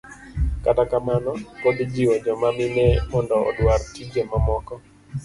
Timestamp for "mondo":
3.11-3.35